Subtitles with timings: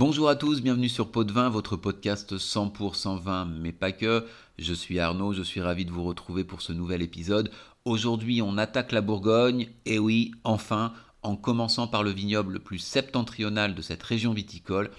[0.00, 4.24] à tous, bienvenue sur Pot de Vin, votre podcast 100% vin, mais pas que.
[4.58, 7.50] Je suis Arnaud, je suis ravi de vous retrouver pour ce nouvel épisode.
[7.84, 10.92] Aujourd'hui, on attaque la Bourgogne, et oui, enfin,
[11.22, 14.90] en commençant par le vignoble le plus septentrional de cette région viticole,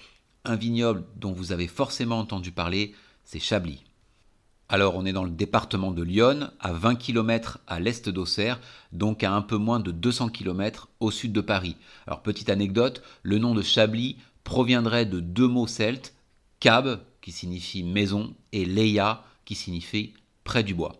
[0.44, 3.82] un vignoble dont vous avez forcément entendu parler, c'est Chablis.
[4.68, 8.60] Alors on est dans le département de Lyon, à 20 km à l'est d'Auxerre,
[8.92, 11.76] donc à un peu moins de 200 km au sud de Paris.
[12.06, 16.14] Alors petite anecdote, le nom de Chablis proviendrait de deux mots celtes,
[16.60, 20.12] cab, qui signifie maison, et leia, qui signifie
[20.44, 20.96] près du bois.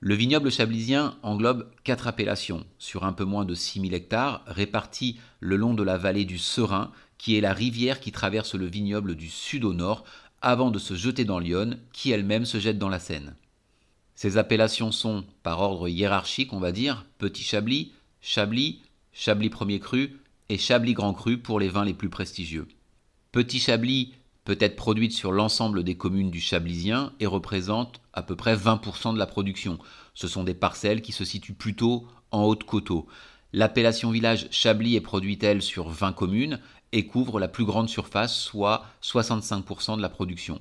[0.00, 5.56] Le vignoble chablisien englobe quatre appellations, sur un peu moins de 6000 hectares, répartis le
[5.56, 9.30] long de la vallée du Serein, qui est la rivière qui traverse le vignoble du
[9.30, 10.04] sud au nord,
[10.42, 13.34] avant de se jeter dans l'Yonne, qui elle-même se jette dans la Seine.
[14.14, 20.18] Ces appellations sont, par ordre hiérarchique, on va dire, Petit Chablis, Chablis, Chablis Premier Cru
[20.54, 22.68] et Chablis Grand Cru pour les vins les plus prestigieux.
[23.32, 28.36] Petit Chablis peut être produite sur l'ensemble des communes du Chablisien et représente à peu
[28.36, 29.80] près 20% de la production.
[30.14, 33.08] Ce sont des parcelles qui se situent plutôt en haute coteau.
[33.52, 36.60] L'appellation village Chablis est produite, elle, sur 20 communes
[36.92, 40.60] et couvre la plus grande surface, soit 65% de la production.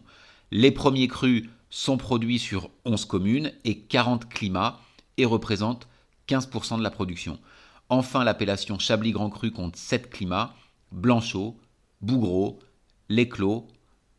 [0.49, 4.79] Les premiers crus sont produits sur 11 communes et 40 climats
[5.17, 5.87] et représentent
[6.27, 7.37] 15% de la production.
[7.93, 10.55] Enfin, l'appellation Chablis Grand Cru compte 7 climats,
[10.91, 11.55] Blanchot,
[12.01, 12.57] Bougros,
[13.07, 13.67] L'Éclos,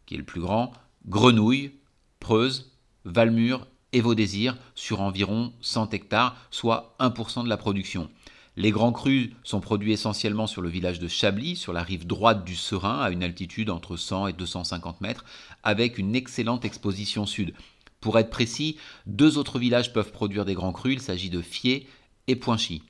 [0.06, 0.70] qui est le plus grand,
[1.08, 1.72] Grenouille,
[2.20, 2.70] Preuse,
[3.05, 8.11] Valmure et Vaudésir sur environ 100 hectares, soit 1% de la production.
[8.55, 12.44] Les grands crus sont produits essentiellement sur le village de Chablis, sur la rive droite
[12.44, 15.25] du Serein, à une altitude entre 100 et 250 mètres,
[15.64, 17.55] avec une excellente exposition sud.
[18.00, 21.88] Pour être précis, deux autres villages peuvent produire des grands crus, il s'agit de Fier
[22.28, 22.84] et Poinchy.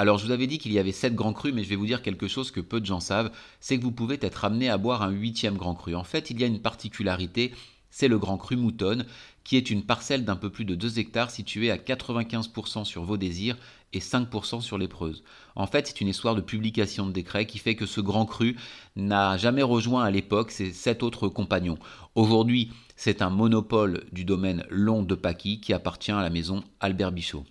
[0.00, 1.84] Alors je vous avais dit qu'il y avait sept grands crus, mais je vais vous
[1.84, 4.78] dire quelque chose que peu de gens savent, c'est que vous pouvez être amené à
[4.78, 5.96] boire un huitième grand cru.
[5.96, 7.52] En fait, il y a une particularité,
[7.90, 9.06] c'est le Grand Cru Moutonne,
[9.42, 13.16] qui est une parcelle d'un peu plus de 2 hectares située à 95% sur vos
[13.16, 13.56] désirs
[13.92, 15.24] et 5% sur les Preuses.
[15.56, 18.56] En fait, c'est une histoire de publication de décret qui fait que ce Grand Cru
[18.94, 21.78] n'a jamais rejoint à l'époque ses sept autres compagnons.
[22.14, 27.10] Aujourd'hui, c'est un monopole du domaine long de Paquis qui appartient à la maison Albert
[27.10, 27.44] Bichot.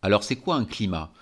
[0.00, 1.12] Alors c'est quoi un climat?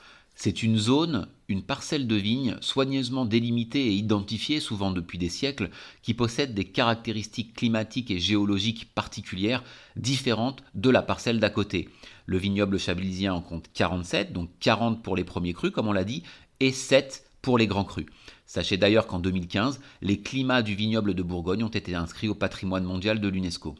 [0.43, 5.69] C'est une zone, une parcelle de vigne soigneusement délimitée et identifiée souvent depuis des siècles,
[6.01, 9.63] qui possède des caractéristiques climatiques et géologiques particulières
[9.97, 11.91] différentes de la parcelle d'à côté.
[12.25, 16.05] Le vignoble chablisien en compte 47, donc 40 pour les premiers crus comme on l'a
[16.05, 16.23] dit,
[16.59, 18.07] et 7 pour les grands crus.
[18.47, 22.85] Sachez d'ailleurs qu'en 2015, les climats du vignoble de Bourgogne ont été inscrits au patrimoine
[22.85, 23.75] mondial de l'UNESCO.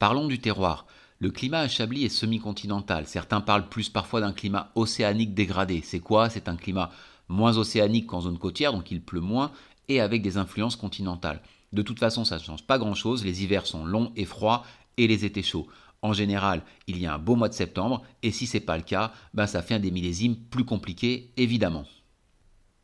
[0.00, 0.88] Parlons du terroir.
[1.20, 3.06] Le climat à Chablis est semi-continental.
[3.06, 5.80] Certains parlent plus parfois d'un climat océanique dégradé.
[5.84, 6.28] C'est quoi?
[6.28, 6.90] C'est un climat
[7.28, 9.52] moins océanique qu'en zone côtière, donc il pleut moins,
[9.88, 11.40] et avec des influences continentales.
[11.72, 13.24] De toute façon, ça ne change pas grand-chose.
[13.24, 14.64] Les hivers sont longs et froids,
[14.96, 15.68] et les étés chauds.
[16.02, 18.82] En général, il y a un beau mois de septembre, et si c'est pas le
[18.82, 21.84] cas, ben ça fait un des millésimes plus compliqués, évidemment.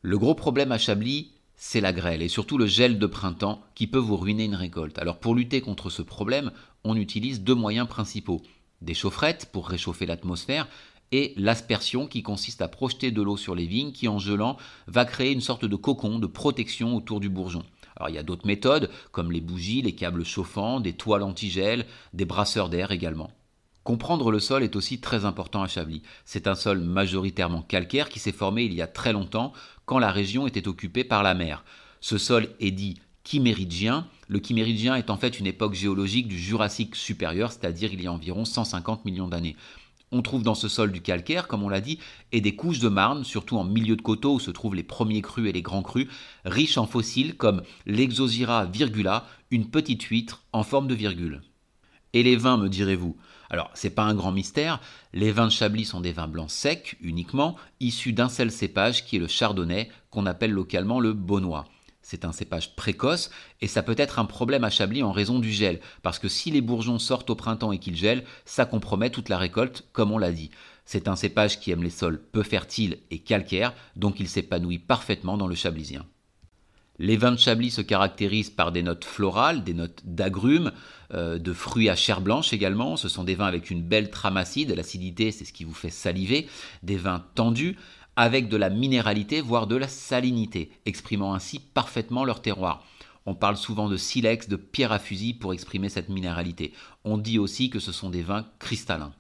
[0.03, 3.87] Le gros problème à Chablis, c'est la grêle et surtout le gel de printemps qui
[3.87, 4.99] peut vous ruiner une récolte.
[4.99, 6.53] Alors pour lutter contre ce problème,
[6.85, 8.43] on utilise deux moyens principaux.
[8.81, 10.69] Des chaufferettes pour réchauffer l'atmosphère
[11.13, 15.05] et l'aspersion qui consiste à projeter de l'eau sur les vignes qui en gelant va
[15.05, 17.65] créer une sorte de cocon de protection autour du bourgeon.
[17.97, 21.87] Alors il y a d'autres méthodes comme les bougies, les câbles chauffants, des toiles antigel,
[22.15, 23.31] des brasseurs d'air également.
[23.83, 26.03] Comprendre le sol est aussi très important à Chablis.
[26.25, 29.53] C'est un sol majoritairement calcaire qui s'est formé il y a très longtemps
[29.85, 31.65] quand la région était occupée par la mer.
[32.01, 37.53] Ce sol est dit Le chiméridien est en fait une époque géologique du Jurassique supérieur,
[37.53, 39.57] c'est-à-dire il y a environ 150 millions d'années.
[40.13, 41.99] On trouve dans ce sol du calcaire, comme on l'a dit,
[42.33, 45.23] et des couches de marne, surtout en milieu de coteau où se trouvent les premiers
[45.23, 46.09] crus et les grands crus,
[46.45, 51.43] riches en fossiles comme l'Exozyra virgula, une petite huître en forme de virgule.
[52.13, 53.17] Et les vins, me direz-vous?
[53.51, 54.81] Alors, c'est pas un grand mystère,
[55.13, 59.17] les vins de Chablis sont des vins blancs secs uniquement, issus d'un seul cépage qui
[59.17, 61.67] est le chardonnay, qu'on appelle localement le bonnois.
[62.11, 63.31] C'est un cépage précoce
[63.61, 66.51] et ça peut être un problème à Chablis en raison du gel, parce que si
[66.51, 70.19] les bourgeons sortent au printemps et qu'ils gèlent, ça compromet toute la récolte, comme on
[70.19, 70.51] l'a dit.
[70.85, 75.39] C'est un cépage qui aime les sols peu fertiles et calcaires, donc il s'épanouit parfaitement
[75.39, 76.05] dans le chablisien.
[76.99, 80.71] Les vins de Chablis se caractérisent par des notes florales, des notes d'agrumes,
[81.15, 82.99] euh, de fruits à chair blanche également.
[82.99, 84.75] Ce sont des vins avec une belle trame acide.
[84.77, 86.47] L'acidité, c'est ce qui vous fait saliver.
[86.83, 87.79] Des vins tendus,
[88.17, 92.85] avec de la minéralité, voire de la salinité, exprimant ainsi parfaitement leur terroir.
[93.27, 96.73] On parle souvent de silex, de pierre à fusil pour exprimer cette minéralité.
[97.05, 99.13] On dit aussi que ce sont des vins cristallins.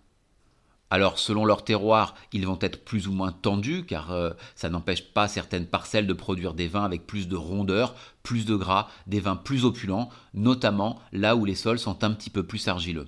[0.90, 5.04] Alors selon leur terroir, ils vont être plus ou moins tendus car euh, ça n'empêche
[5.12, 7.94] pas certaines parcelles de produire des vins avec plus de rondeur,
[8.24, 12.30] plus de gras, des vins plus opulents, notamment là où les sols sont un petit
[12.30, 13.06] peu plus argileux.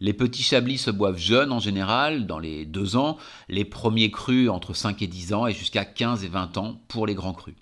[0.00, 3.16] Les petits chablis se boivent jeunes en général, dans les 2 ans,
[3.48, 7.06] les premiers crus entre 5 et 10 ans et jusqu'à 15 et 20 ans pour
[7.06, 7.56] les grands crus.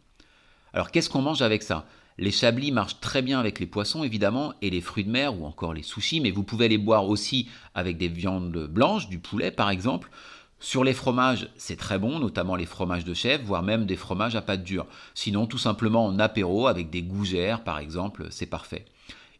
[0.74, 1.86] Alors qu'est-ce qu'on mange avec ça?
[2.18, 5.46] Les chablis marchent très bien avec les poissons évidemment et les fruits de mer ou
[5.46, 9.50] encore les sushis, mais vous pouvez les boire aussi avec des viandes blanches, du poulet
[9.50, 10.10] par exemple.
[10.58, 14.36] Sur les fromages, c'est très bon, notamment les fromages de chèvre, voire même des fromages
[14.36, 14.86] à pâte dure.
[15.14, 18.86] Sinon, tout simplement en apéro avec des gougères par exemple, c'est parfait.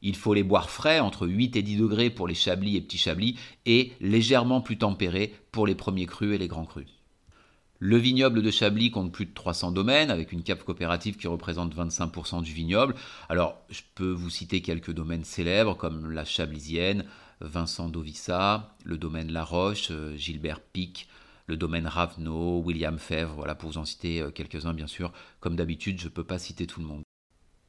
[0.03, 2.99] Il faut les boire frais, entre 8 et 10 degrés pour les chablis et petits
[2.99, 6.87] chablis, et légèrement plus tempérés pour les premiers crus et les grands crus.
[7.79, 11.77] Le vignoble de Chablis compte plus de 300 domaines, avec une cave coopérative qui représente
[11.77, 12.95] 25% du vignoble.
[13.29, 17.05] Alors, je peux vous citer quelques domaines célèbres, comme la Chablisienne,
[17.41, 21.07] Vincent Dovissa, le domaine La Roche, euh, Gilbert Pic,
[21.47, 25.13] le domaine Ravenot, William Fèvre, voilà, pour vous en citer euh, quelques-uns, bien sûr.
[25.41, 27.06] Comme d'habitude, je ne peux pas citer tout le monde.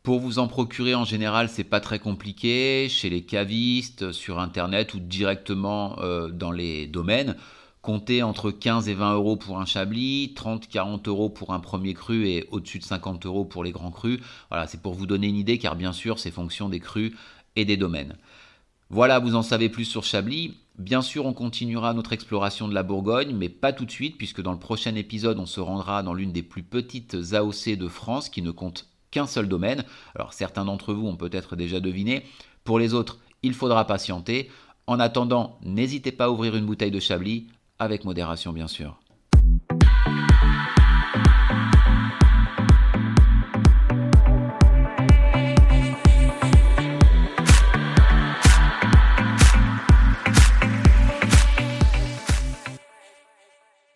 [0.08, 4.94] Pour vous en procurer en général, c'est pas très compliqué, chez les cavistes, sur internet
[4.94, 7.36] ou directement euh, dans les domaines.
[7.82, 12.26] Comptez entre 15 et 20 euros pour un chablis, 30-40 euros pour un premier cru
[12.26, 14.22] et au-dessus de 50 euros pour les grands crus.
[14.50, 17.12] Voilà, c'est pour vous donner une idée car bien sûr c'est fonction des crus
[17.58, 18.16] et des domaines.
[18.90, 20.58] Voilà, vous en savez plus sur Chablis.
[20.80, 24.42] Bien sûr, on continuera notre exploration de la Bourgogne, mais pas tout de suite, puisque
[24.42, 28.30] dans le prochain épisode, on se rendra dans l'une des plus petites AOC de France
[28.30, 29.84] qui ne compte qu'un seul domaine.
[30.16, 32.26] Alors certains d'entre vous ont peut-être déjà deviné.
[32.64, 34.50] Pour les autres, il faudra patienter.
[34.88, 37.48] En attendant, n'hésitez pas à ouvrir une bouteille de Chablis,
[37.80, 39.00] avec modération bien sûr.